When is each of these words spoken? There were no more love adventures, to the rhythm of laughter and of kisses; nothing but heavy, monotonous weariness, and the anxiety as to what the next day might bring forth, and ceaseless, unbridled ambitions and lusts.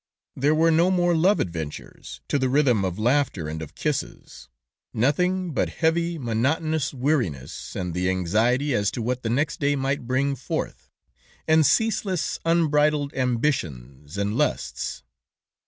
There 0.35 0.55
were 0.55 0.71
no 0.71 0.89
more 0.89 1.15
love 1.15 1.39
adventures, 1.39 2.21
to 2.27 2.39
the 2.39 2.49
rhythm 2.49 2.83
of 2.83 2.97
laughter 2.97 3.47
and 3.47 3.61
of 3.61 3.75
kisses; 3.75 4.49
nothing 4.95 5.53
but 5.53 5.69
heavy, 5.69 6.17
monotonous 6.17 6.91
weariness, 6.91 7.75
and 7.75 7.93
the 7.93 8.09
anxiety 8.09 8.73
as 8.73 8.89
to 8.93 9.01
what 9.03 9.21
the 9.21 9.29
next 9.29 9.59
day 9.59 9.75
might 9.75 10.07
bring 10.07 10.35
forth, 10.35 10.89
and 11.47 11.67
ceaseless, 11.67 12.39
unbridled 12.43 13.13
ambitions 13.13 14.17
and 14.17 14.35
lusts. 14.35 15.03